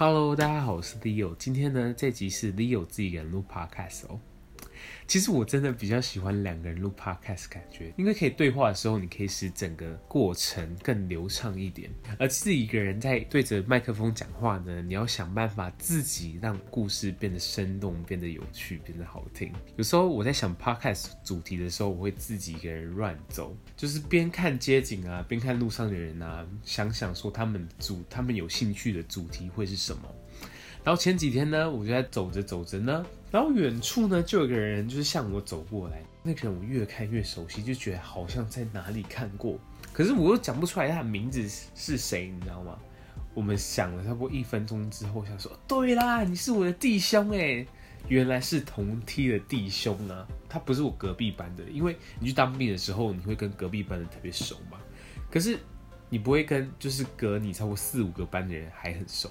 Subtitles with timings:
[0.00, 1.34] Hello，大家好，我是 Leo。
[1.40, 4.20] 今天呢，这集是 Leo 自己人录 Podcast 哦。
[5.08, 11.90] 其实我真的比较喜欢两个人录 podcast 感觉，因为可以对话的时候，你可以使整个过程更流畅一点。
[12.18, 19.50] 而自己一个人在对着麦克风讲话呢，你要想办法自己让故事变得生动、变得有趣、变得好听。
[19.76, 30.02] 有时候我在想 podcast 主题的时候，我会自己一个人乱走，就是边看街景啊，边看路上的人啊，想想说他们主他们有兴趣的主题会是什么。
[30.84, 39.58] 然后前几天呢，我就在走着走着呢，然后远处呢就有个人就是向我走过来，那个人我越看越熟悉，就觉得好像在哪里看过，
[39.92, 42.78] 可是我又讲不出来他的名字是谁，你知道吗？
[43.34, 47.64] 我们想了差不多一分钟之后，想说对啦，你是我的弟兄哎，
[48.08, 54.78] 原来是同梯的弟兄啊，他不是我隔壁班的，因为你去当兵的时候，你会跟隔壁班的特别熟嘛，
[55.30, 55.58] 可是
[56.08, 59.30] 你不会跟就是隔你超过四五个班的人还很熟。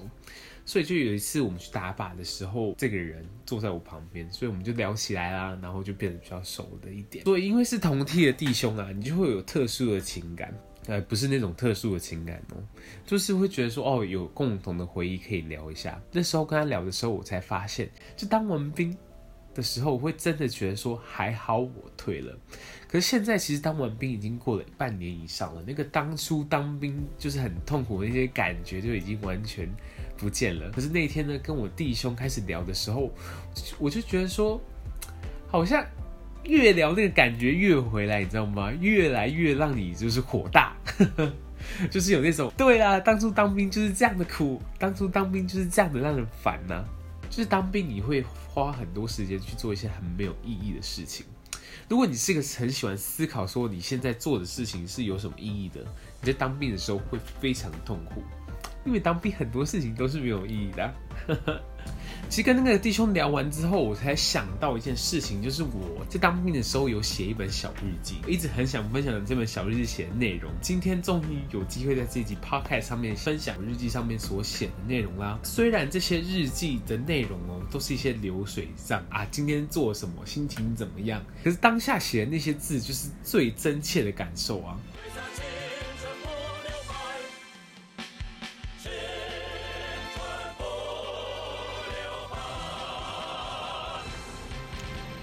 [0.67, 7.24] 所以就有一次我们去打靶的时候，这个人坐在我旁边，所以我们就聊起来啦，然后就变得比较熟的一点。
[7.24, 10.54] 所以因为是同梯的弟兄啊，你就会有特殊的情感，
[10.87, 12.57] 呃，不是那种特殊的情感哦，
[13.05, 15.98] 就是会觉得说哦，有共同的回忆可以聊一下。
[16.12, 18.93] 那时候跟他聊的时候，我才发现，就当完兵
[19.55, 22.37] 的时候，我会真的觉得说还好我退了。
[22.90, 29.70] 可是现在其实当完兵已经过了半年以上了，那个当初当兵就是很痛苦的那些感觉就已经完全
[30.18, 30.70] 不见了。
[30.71, 33.12] 可是那天呢，跟我弟兄开始聊的时候，
[33.77, 34.59] 我就觉得说，
[35.48, 35.85] 好像
[36.43, 38.71] 越聊那个感觉越回来，你知道吗？
[38.79, 40.76] 越来越让你就是火大，
[41.91, 46.84] 就是有那种对啊，当初当兵就是这样的苦，当初当兵就是这样的让人烦呐、
[47.29, 51.26] 就是当兵你会花很多时间去做一些很没有意义的事情。
[51.90, 55.81] 如果你是一个很喜欢思考说你现在做的事情是有什么意义的，
[56.21, 58.24] 你在当兵的时候会非常痛苦，
[58.88, 60.93] 因为当兵很多事情都是没有意义的。
[62.30, 75.40] 其实跟那个弟兄聊完之后，我才想到一件事情，就是我在当兵的时候有写一本小日记，我一直很想分享的这本小日记写的内容，今天终于有机会在这集 podcast 上面分享日记上面所写的内容啦。
[75.42, 84.78] 虽然这些日记的内容哦，都是一些流水账啊，今天做什么，心情怎么样，可是当下写的那些字，就是最真切的感受啊。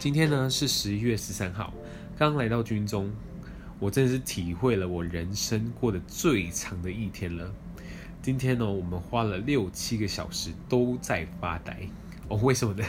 [0.04, 1.72] 今天呢是十一月十三号，
[2.14, 3.10] 刚来到军中，
[3.78, 7.50] 我真的是体会了我人生过得最长的一天了。
[8.20, 11.88] 今天呢，我们花了六七个小时都在发呆。
[12.28, 12.84] 哦，为什么呢？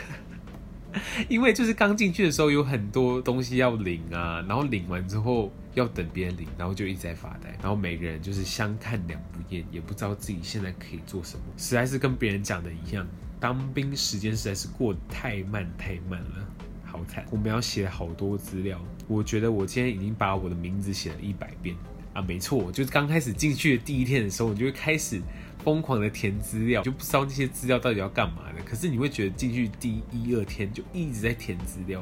[1.30, 13.08] 因为就是刚进去的时候有很多东西要领啊，然后领完之后要等别人领，然后就一直在发呆，然后每个人就是相看两不厌，也不知道自己现在可以做什么，实在是跟别人讲的一样，
[13.40, 16.50] 当兵时间实在是过得太慢太慢了。
[16.96, 17.26] 好看！
[17.30, 21.76] 我们要写好多资料，我觉得我今天已经把我的名字写了一百遍
[22.14, 22.22] 啊！
[22.22, 25.22] 没错，就是刚开始进去的第一天的时候，你就会开始
[25.62, 28.64] 疯狂的填资料，就不知道那些资料到底要干嘛的。
[28.64, 32.02] 可是你会觉得进去第一二天就一直在填资料，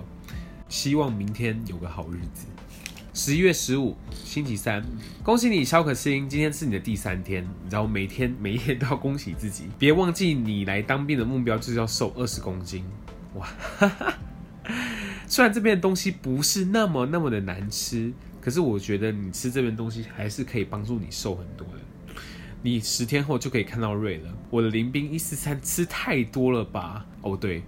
[0.70, 2.46] 希望明天有个好日子。
[3.16, 4.84] 十一月十五，星期三，
[5.24, 7.44] 恭喜你，肖可欣，今天是你的第三天。
[7.72, 12.86] 然后每天 每一天都要恭喜自己，别忘记你来当兵的目标就是要瘦二十公斤。
[13.34, 13.48] 哇！
[13.80, 14.14] 哈哈。
[15.34, 22.22] 虽然这边的东西不是那么那么的难吃，可是我觉得你吃这边东西还是可以帮助你瘦很多的。
[22.62, 24.32] 你十天后就可以看到瑞了。
[24.52, 27.04] 我的林兵一四三吃太多了吧？
[27.24, 27.64] 哦，对，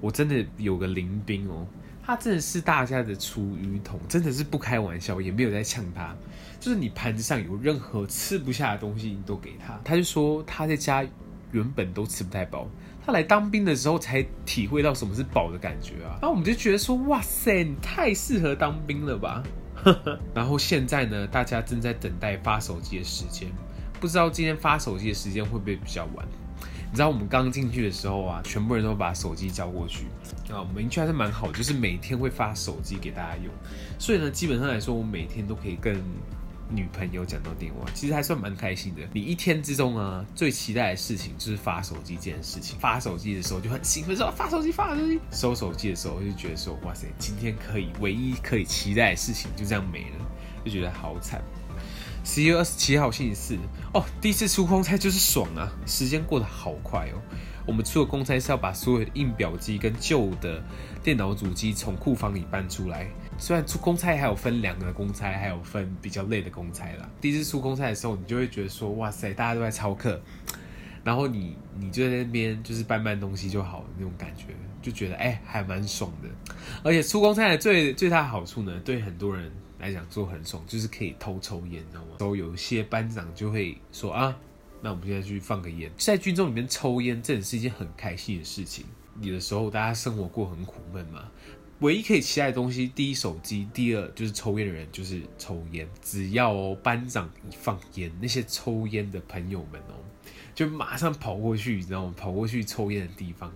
[0.00, 1.66] 我真的有个林兵哦，
[2.02, 6.16] 他真的是大家的厨余桶，真的是不开玩笑，也没有在呛他。
[6.58, 9.78] 就是你盘子上有任何吃不下的东西，你都给他。
[9.84, 11.06] 他就说他在家
[11.52, 12.68] 原本都吃不太饱。
[13.04, 16.18] 他来当兵的时候才体会到什么是饱的感觉啊！
[16.20, 19.42] 然后我们就觉得说，哇塞，你太适合当兵了吧！
[20.34, 23.48] 然后现在呢，大家正在等待发手机的时间，
[23.98, 26.26] 不知道今天发手机的时间会不会比较晚？
[26.90, 30.04] 你知道我们刚进去的时候啊，全部人都把手机交过去
[30.52, 33.46] 啊，我们运气还是蛮好，就是每天会发手机给大家用，
[33.98, 36.00] 所以呢，基本上来说，我每天都可以跟。
[36.72, 39.02] 女朋友讲到电话，其实还算蛮开心的。
[39.12, 42.78] 你一天之中啊，最期待的事情就是发手机这件事情。
[42.78, 45.20] 发手机的时候就很兴奋，说发手机，发手机。
[45.32, 50.26] 收手机的时候就觉得说，哇塞，今天可以唯一可以期待的事情就这样没了，
[50.64, 51.42] 就觉得好惨。
[52.24, 53.56] 十一月二十七号星期四，
[53.92, 57.20] 哦，第一次出公差就是爽啊，时间过得好快哦。
[57.66, 60.62] 我们出的公差是要把所有的印表机跟旧的
[61.02, 63.08] 电脑主机从库房里搬出来。
[63.38, 67.08] 虽然出公差还有分两个公差，还有分比较累的公差啦。
[67.20, 70.20] 第一次出公差的时候，你就会觉得说，哇塞，大家都在操课，
[71.04, 74.46] 然后你你就在那边就是搬搬东西就好那种感觉，
[74.82, 76.28] 就觉得哎、还蛮爽的。
[76.82, 82.16] 而且出公差的最最大的好处呢，对很多人来讲做很爽，就是可以偷抽烟，你知道吗？
[82.18, 84.36] 都有些班长就会说啊，
[84.82, 88.84] 那我们现在去放个烟，在军中里面抽烟，真的是一件很开心的事情。
[89.20, 91.28] 有的时候大家生活过很苦闷嘛。
[91.80, 95.88] 唯一可以期待的东西，第一手机，第二就是抽烟的人就是抽烟。
[96.02, 99.96] 只要，班长一放烟，那些抽烟的朋友们哦，
[100.54, 102.14] 就马上跑过去，你知道吗？
[102.14, 103.50] 跑过去抽烟的地方，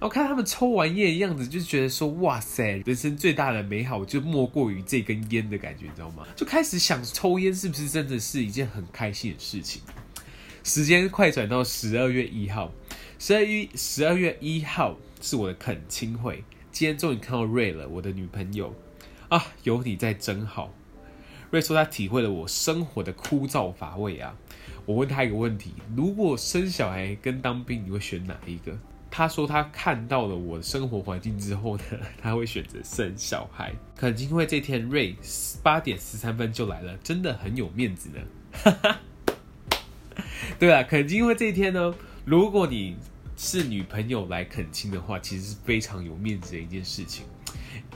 [0.00, 6.26] 然后看他们抽完烟的样子，就觉得说哇塞，人生最大的美好就莫过于这根烟的感觉，你知道吗？
[6.34, 9.82] 就开始想抽烟是不是真的是一件很开心的事情。
[10.64, 12.72] 时间快转到十二月一号，
[13.18, 16.42] 十二月十二月一号是我的恳亲会。
[16.72, 18.74] 今天终于看到瑞了，我的女朋友
[19.28, 20.72] 啊，有你在真好。
[21.50, 24.34] 瑞说他体会了我生活的枯燥乏味啊。
[24.86, 28.78] 我问他一个问题：如果生小孩跟当兵，你会选哪一个？
[29.10, 31.84] 他说他看到了我的生活环境之后呢，
[32.22, 33.74] 他会选择生小孩。
[33.96, 35.16] 恳亲会这天，瑞
[35.62, 38.98] 八点十三分就来了，真的很有面子呢。
[40.58, 42.96] 对啊，恳亲会这一天呢，如果你。
[43.42, 47.24] 是女朋友来恳亲的话，其实是非常有面子的一件事情。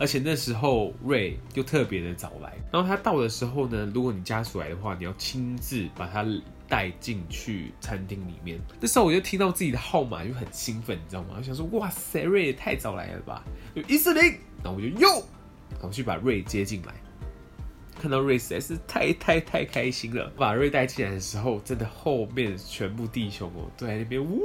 [0.01, 6.25] 而且那时候瑞又特别的早来，然后他到的时候呢，如果你家属来的话，你要亲自把他
[6.69, 8.61] 带进去餐厅里面。
[8.81, 11.35] 那时候我就听到自己的号码就很兴奋，你知道吗？
[11.39, 13.45] 我想说，哇塞，瑞也太早来了吧？
[13.75, 14.23] 就一四零，
[14.63, 15.23] 然后我就哟，
[15.73, 16.95] 然后去把瑞接进来。
[18.01, 20.31] 看到瑞实在是太太太开心了。
[20.37, 24.43] 把瑞带进来的时候，真的后面全部弟兄哦都在那边呜。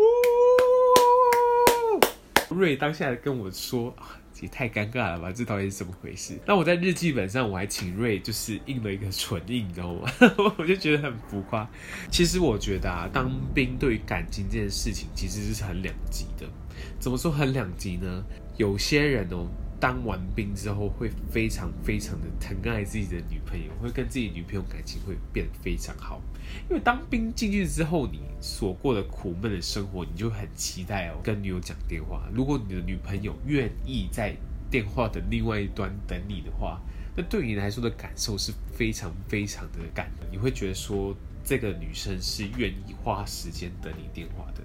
[2.50, 3.94] 瑞当下跟我说：“，
[4.42, 10.12] 也太尴尬了吧，这到底是怎么回事？”那我在日记本上我还请瑞就是印了一个唇印，你知道吗？
[10.58, 11.70] 我就觉得很浮夸。
[12.12, 16.48] 其实我觉得啊，当兵对于感情这件事情其实是很两极的。
[17.00, 18.24] 怎么说很两极呢？
[18.58, 19.48] 有些人哦。
[19.80, 26.22] 当完兵之后，会非常非常的疼爱自己的女朋友，会跟自己女朋友感情会变非常好。
[26.70, 32.28] 因为当兵进去之后，你所过的苦闷的生活，你就很期待哦，跟女友讲电话。
[32.34, 34.36] 如果你的女朋友愿意在
[34.70, 36.82] 电话的另外一端等你的话，
[37.16, 40.28] 那对你来说的感受是非常非常的感的。
[40.32, 44.62] 你会觉得说，这个女生是愿意花时间等你电话的。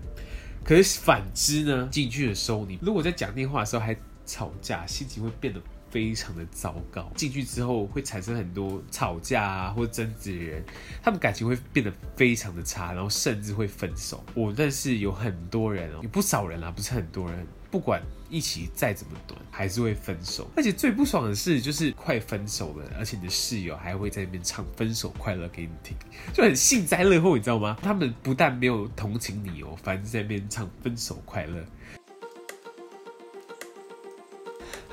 [0.65, 3.95] 可是反之呢，进去的时候，你如果在讲电话的时候还
[4.27, 5.61] 吵架，心情会变得
[5.91, 7.11] 非常的糟糕。
[7.15, 10.65] 进去之后会产生很多吵架啊，或者争执的人，
[11.03, 14.25] 他们感情会变得非常的差，然后甚至会分手。
[14.35, 20.51] 我认识有很多人哦，有不少人啊，不是很多人，不管一起再怎么短，还是会分手。
[20.57, 25.97] 而且最不爽的是，就是快分手了，而且你的室友还会在那边唱《分手快乐》给你听，
[26.33, 27.77] 就很幸灾乐祸，你知道吗？
[27.81, 31.61] 他们不但没有同情你哦，反正在那边唱《分手快乐》。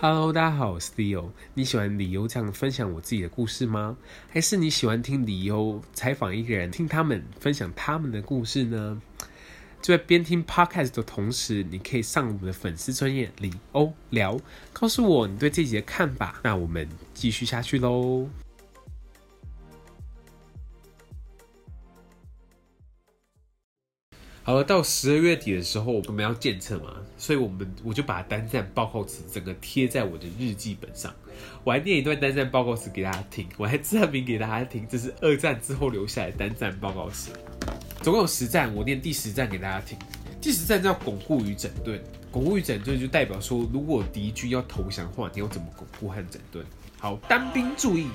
[0.03, 1.29] Hello，大家好，我是 Leo。
[1.53, 3.95] 你喜欢李欧这样分享我自己的故事吗？
[4.31, 8.99] 还是你喜欢听李欧采访一个人，听他们分享他们的故事呢？
[9.79, 14.39] 就在边听 Podcast 的同时，你可以上我们的粉丝专业李欧聊，
[14.73, 16.39] 告诉我你对这集的看法。
[16.43, 18.27] 那我们继续下去喽。
[24.43, 31.13] 好了，到十二月底的时候，我们要检测嘛，所以我们我就把单战报告词整个贴在我的日记本上，
[31.63, 37.29] 我还念一段单战报告词给大家听，我还证明给大家听，这是二战之后留下来的单战报告词，
[38.01, 39.95] 总共有十战，我念第十战给大家听。
[40.41, 42.01] 第十战叫巩固与整顿，
[42.31, 46.65] 巩固与整顿就代表说，如果敌军要投降的话，你要怎么巩固和整顿？
[46.97, 48.07] 好，单兵注意，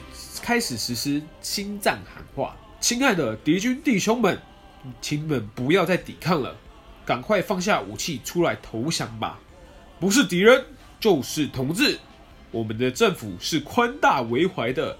[0.42, 4.36] 开始实施心战喊话，亲爱的敌军弟兄们。
[5.00, 6.56] 请你们不要再抵抗了，
[7.04, 9.38] 赶快放下武器出来投降吧！
[9.98, 10.64] 不是敌人
[11.00, 11.98] 就是同志，
[12.50, 14.98] 我们的政府是宽大为怀的，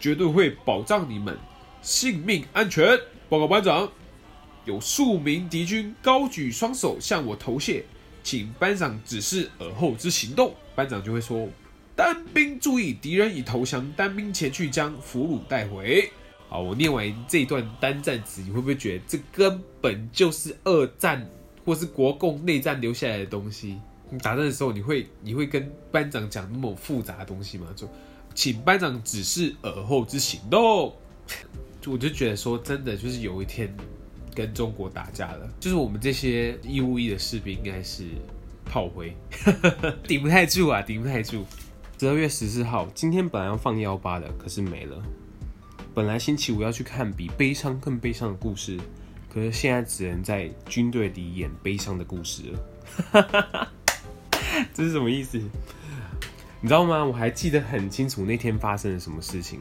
[0.00, 1.36] 绝对会保障你们
[1.82, 2.98] 性命安全。
[3.28, 3.90] 报告班长，
[4.64, 7.84] 有数名敌军高举双手向我投谢，
[8.22, 10.54] 请班长指示尔后之行动。
[10.74, 11.48] 班长就会说：
[11.94, 16.10] 单兵注意，敌人已投降，单兵前去将俘虏带回。
[16.48, 21.28] 好，我念完这一段单战词，你会不会觉得这根本就是二战
[21.64, 23.78] 或是国共内战留下来的东西？
[24.10, 27.66] 你打仗的时候，你会你会跟班长讲那么复杂的东西吗？
[27.76, 27.86] 就
[28.34, 30.94] 请班长指示尔后之行动。
[31.80, 33.72] 就我就觉得说，真的就是有一天
[34.34, 38.04] 跟中国打架了，就是我们这些义务役的士兵应该是
[38.64, 39.14] 炮灰，
[40.08, 41.44] 顶不太住啊，顶不太住。
[42.00, 45.02] 十二月十四号，今天本来要放幺八的，可是没了。
[45.98, 48.78] 本来星期五要去看比悲伤更悲伤的故事，
[49.28, 53.68] 可是现在只能在军队里演悲伤的故事了。
[54.72, 55.38] 这是什么意思？
[56.60, 57.04] 你知道吗？
[57.04, 59.58] 我还记得很清楚那天发生了什么事情。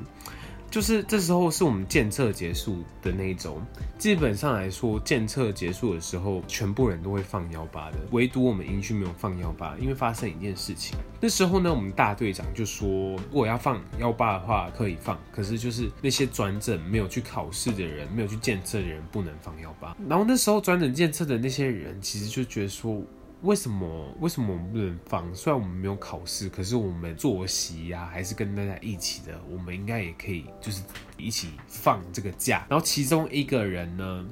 [0.77, 3.59] 就是这时候是我们检测结束的那一周，
[3.97, 10.95] 基本上来说，检测结束的时候，全部人都会放幺八的，唯独我们营区没有放幺八，因为发生一件事情。
[11.19, 12.87] 那时候呢，我们大队长就说，
[13.31, 19.97] 如果要放幺八的话，可以放，可是就是那些转诊没有去考试的人，没有去检测的人，不能放幺八。
[20.07, 23.01] 然后那时候转诊检测的那些人，其实就觉得说。
[23.43, 24.15] 为什么？
[24.19, 25.35] 为什么我们不能放？
[25.35, 29.39] 虽然我们没有考试，可是我们作息呀、还是跟大家一起的。
[29.47, 30.81] 我们应该也可以，就是
[31.17, 32.65] 一起放这个假。
[32.67, 34.27] 然后其中一个人呢，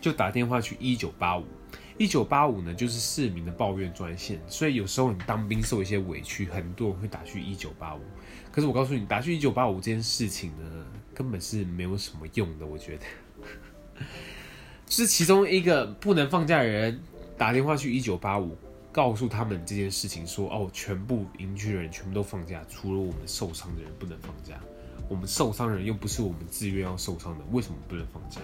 [0.00, 1.44] 就打电话去一九八五，
[1.98, 4.40] 一九八五呢就是市民的抱怨专线。
[4.46, 8.00] 所以有时候你当兵受一些委屈，很多人会打去一九八五。
[8.52, 12.64] 可是我告诉你，打去一九八五这件事情呢，根本是没有什么用的。
[12.64, 13.04] 我觉得，
[14.88, 17.02] 是其中一个不能放假的人。
[17.36, 18.56] 打电话去一九八五，
[18.92, 24.54] 告诉他们这件事情说，哦，全部营区的人全部都放假，除了我们受伤的人不能放假。
[25.08, 28.40] 我们受伤的人又不是我们自愿要受伤的，为什么不能放假？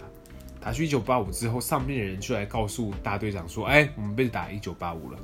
[0.60, 5.18] 打去一九八五之后，上面的人就来告诉大队长说，哎，我们被打一九八五了。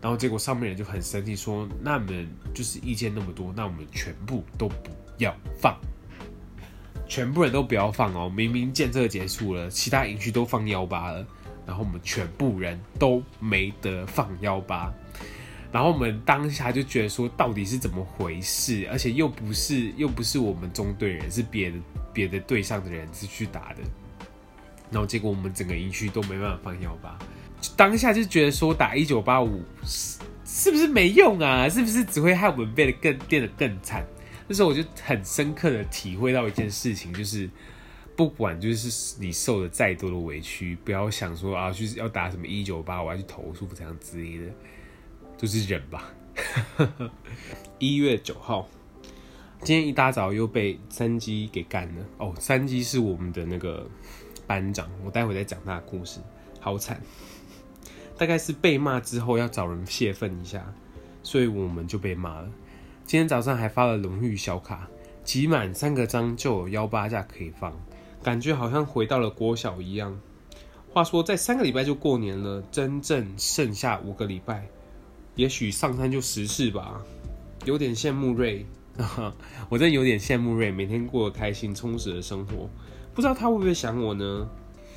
[0.00, 5.76] 然后结果上面人就很生气，说，那你们就是意见那么多，那我们全部都不要放，
[7.06, 8.32] 全部人都不要放哦。
[8.34, 11.26] 明明建设结束了，其他营区都放幺八了。
[11.68, 14.90] 然后我们全部人都没得放幺八，
[15.70, 18.88] 然后我们当下就觉得说，到底是怎么回事？
[18.90, 21.76] 而且又不是又不是我们中队人，是别的
[22.10, 23.82] 别的队上的人是去打的。
[24.90, 27.18] 然后结果我们整个营区都没办法放幺八，
[27.76, 31.68] 当下就觉得说，打一九八五是是不是没用啊？
[31.68, 34.02] 是不是只会害我们变得更变得更惨？
[34.46, 37.46] 那时候我就很深刻的体会到一件事情，就是。
[38.18, 44.52] 不管就是你受了再多的委屈，不要想说啊，就是要打什么一九八，我要去投诉这样之类的，
[45.36, 46.12] 就是忍吧。
[47.78, 48.68] 一月九号，
[49.62, 52.34] 今天一大早又被三机给干了哦。
[52.40, 53.88] 三机是我们的那个
[54.48, 56.18] 班长，我待会再讲他的故事，
[56.58, 57.00] 好惨。
[58.16, 60.74] 大概是被骂之后要找人泄愤一下，
[61.22, 62.50] 所以我们就被骂了。
[63.06, 64.88] 今天早上还发了荣誉小卡，
[65.22, 67.72] 集满三个章就有幺八架可以放。
[68.22, 70.18] 感觉好像回到了国小一样。
[70.90, 74.66] 话说，在三个礼拜就过年了，真正剩下五个礼拜，
[75.36, 77.00] 也许上山就十次吧。
[77.64, 78.66] 有点羡慕瑞，
[79.68, 82.68] 我真的有点羡慕瑞，每天过得开心充实的生活。
[83.14, 84.48] 不知道他会不会想我呢？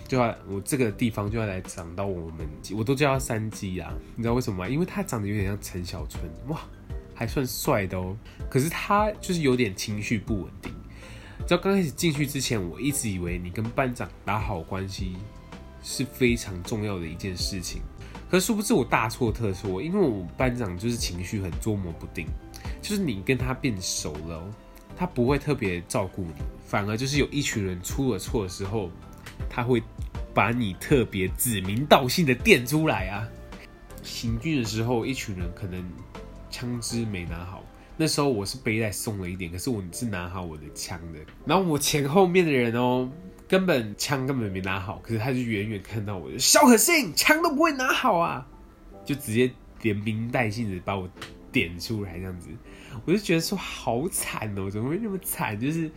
[0.08, 3.94] 就要我这个地方就要来长到我们，我都叫他三鸡啊。
[4.16, 4.68] 你知道为什么吗？
[4.68, 6.60] 因为他长得有点像陈小春，哇，
[7.14, 8.16] 还算帅的哦。
[8.50, 10.74] 可是他就是有点情绪不稳定。
[11.48, 15.18] 在刚开始进去之前，我一直以为你跟班长打好关系
[15.84, 17.82] 是非常重要的一件事情。
[18.30, 22.26] 可殊不知我大错特错，因为我们班长就是情绪很捉摸不定，
[22.82, 24.42] 就是你跟他变熟了，
[24.96, 26.34] 他不会特别照顾你，
[26.66, 28.90] 反而就是有一群人出了错的时候，
[29.50, 29.84] 他会
[30.34, 33.28] 把你特别指名道姓的电出来啊。
[34.02, 35.84] 行军的时候，一群人可能
[36.50, 37.62] 枪支没拿好。
[38.02, 41.20] 那时候我是背带松了一点，可是我是拿好我的枪的。
[41.46, 43.08] 然后我前后面的人哦，
[43.48, 48.48] 根本枪根本没拿好，可是他就远远看到我，就肖可信枪都不会拿好啊，
[49.06, 49.52] 就直接
[49.84, 51.08] 连名带姓的把我
[51.52, 52.50] 点出来，这样子，
[53.06, 55.60] 我就觉得说好惨哦，怎么会那么惨？
[55.60, 55.92] 就是。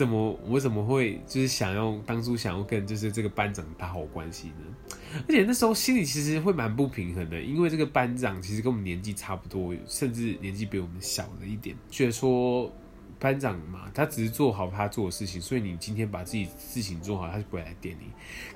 [0.00, 4.96] 怎么我怎么会就是想要当初想要跟就是这个班长打好关系呢？
[5.28, 11.76] 而且那时候心里其实会蛮不平衡的，因为这个班长其实跟我们年纪差不多，甚至年纪比我们小了一点。
[11.90, 12.72] 觉得说
[13.18, 18.06] 班长嘛，他只是做好他做的事情，所以你今天把自己事情做好，他就不会来点你。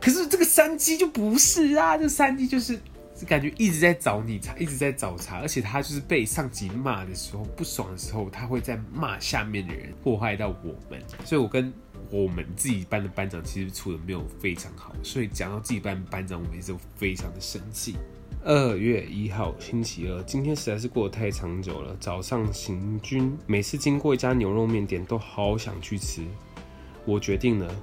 [0.01, 2.81] 可是这个三鸡就不是啊，这三鸡就是。
[3.15, 11.01] 是感觉一直在找你茬，一直在找茬，而且他就是被上级骂的时候不爽的时候，他会在骂下面的人，祸害到我们。
[11.25, 11.73] 所以我跟
[12.11, 17.95] 我们自己班的班长其实处得没有非常好，所以讲到自己班班长，我们就非常的生气。
[18.43, 21.97] 二月一号星期二，今天实在是过得太长久了。
[21.99, 26.21] 早上行军，每次经过一家牛肉面店，都好想去吃。
[27.07, 27.75] 我决定了，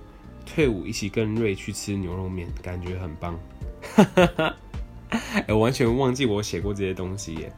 [0.45, 3.39] 退伍一起跟瑞去吃牛肉面，感觉很棒。
[3.81, 4.55] 哈哈哈。
[5.11, 7.53] 哎，我完全忘记我写过这些东西耶。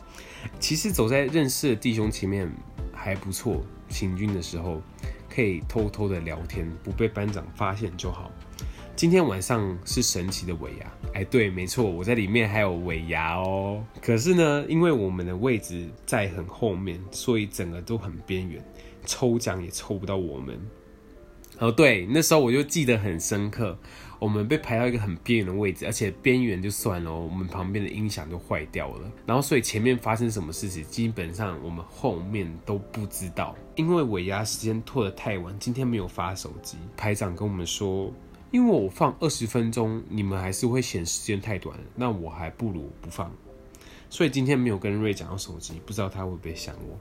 [0.60, 2.52] 其实走在认识的弟兄前面
[2.92, 4.82] 还不错，行军的时候
[5.30, 8.32] 可以偷偷的聊天，不被班长发现就好。
[8.96, 13.84] 今天晚上是神奇的尾牙，哎，对，没错，我在里面还有尾牙哦。
[14.02, 18.64] 可是呢，因为我们的位置在很后面，所以整个都很边缘，
[19.06, 20.60] 抽奖也抽不到我们。
[21.60, 23.78] 哦，对，那时候我就记得很深刻。
[24.20, 29.12] 我们被排到一个很边缘的位置，而且边缘就算了，我们旁边的音响就坏掉了。
[29.26, 33.54] 然后，所以前面发生什么事情，基本上我们后面都不知道。
[33.76, 36.78] 因为尾牙时间拖得太晚，今天没有发手机。
[36.96, 38.14] 排长跟我们说，
[38.52, 43.30] 因为我放二十分钟，你们还是会嫌时间太短，那我还不如不放。
[44.10, 46.98] 所以今天没有跟瑞讲到手机，不知道他会不会想我。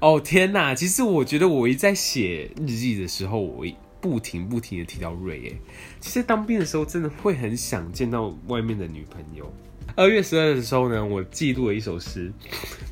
[0.00, 0.74] 哦天哪！
[0.74, 3.66] 其实我觉得我一在写日记的时候，我。
[4.02, 5.56] 不停不停的提到瑞耶，
[6.00, 9.50] 其实当兵的时候真的会很想见到外面的女朋友。
[9.94, 12.32] 二月十二的时候呢，我记录了一首诗。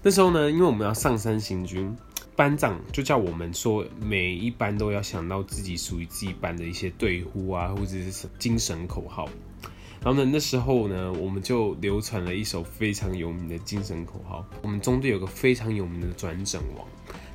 [0.03, 1.97] 那时候呢，因为我们要上山行军，
[2.37, 9.29] 班长就叫我们说，每一班都要想到自己属于自己班的一些队呼啊，或者是精神口号。
[10.03, 14.47] 然后呢，那时候呢，我们就流传了一首非常有名的精神口号。
[14.63, 16.87] 我们中队有个非常有名的转诊王。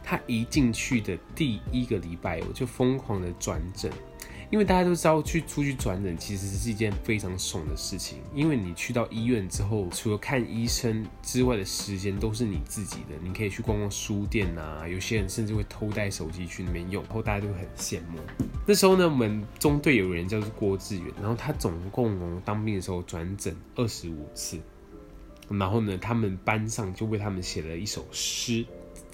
[0.06, 3.92] 他一进去的第一个礼拜，我就疯狂的转诊，
[4.52, 18.20] 因为大家都知道去出去转诊其实是一件非常爽的事情，因为你去到医院之后，除了看医生之外的时间都是你自己的，你可以去逛逛书店啊，有些人甚至会偷带手机去那边用，然后大家都会很羡慕。
[18.68, 24.60] 那时候呢，我们中队有人叫做郭志远，然后他总共当兵的时候转诊二十五次，
[25.50, 28.64] 然后呢，他们班上就为他们写了一首诗。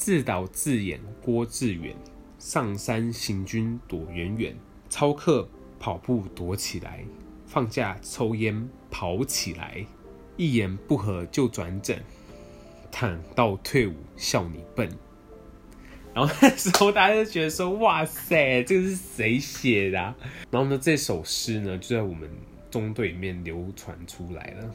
[0.01, 1.95] 自导自演，郭志远
[2.39, 4.55] 上山行军躲远远，
[4.89, 5.47] 操课
[5.79, 7.05] 跑步躲起来，
[7.45, 9.85] 放假抽烟跑起来，
[10.37, 12.01] 一言不合就转诊，
[12.91, 14.89] 躺到退伍笑你笨。
[16.15, 20.15] 然后 那时候大家就觉得说：“哇塞，这个是谁写的啊？”
[20.49, 22.27] 然后呢，这首诗呢就在我们
[22.71, 24.73] 中队里面流传出来了。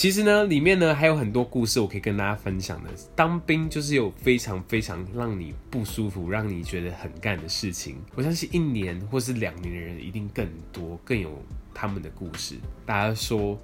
[0.00, 2.88] 其实呢，里面呢还有很多故事我可以跟大家分享的。
[3.14, 7.98] 当兵就是有非常非常让你不舒服、让你觉得很干的事情。
[8.14, 12.54] 我相信一年或是两年的人一定更多，更有他们的故事。
[12.86, 13.60] 大家说，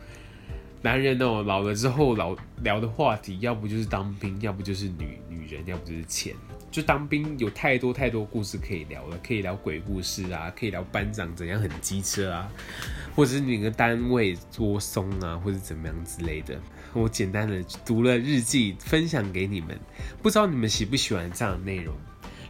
[0.82, 6.34] 男人哦，老了之后老聊的话题，要不就是当兵，要不就是女女人，要不就是钱。
[6.70, 12.52] 就当兵有太多太多故事可以聊了，可以聊鬼故事啊，可以聊班长怎样很机车啊，
[13.16, 16.60] 或者是哪个单位多松啊，或者怎么样之类的。
[16.92, 19.76] 我简单的读了日记，分享给你们，
[20.22, 21.94] 不知道你们喜不喜欢这样的内容？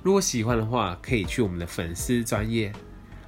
[0.03, 2.73] 如果喜欢的话，可以去我们的粉丝专业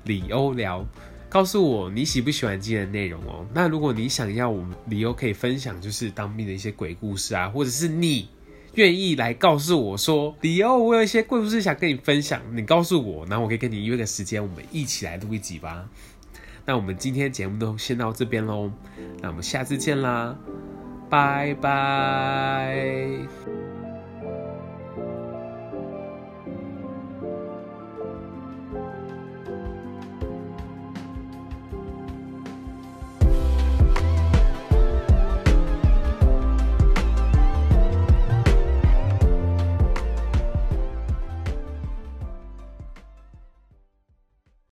[0.05, 0.85] 李欧聊，
[1.29, 3.47] 告诉我你喜不喜欢今天的内容哦。
[3.55, 8.29] 那如果你想要我们李欧可以分享，就是当兵的一些鬼故事啊，或者是你。
[8.75, 15.89] 愿意来告诉我说，李欧，我有一些故事想跟你分享，你告诉我，然后我可以跟你约个时间，我们一起来录一集吧。
[16.69, 18.71] 那我们今天节目都先到这边喽，
[19.23, 20.37] 那我们下次见啦，
[21.09, 22.69] 拜拜。